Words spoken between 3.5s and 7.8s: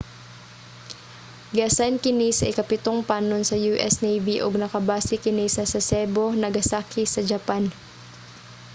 u.s. navy ug nakabase kini sa sasebo nagasaki sa japan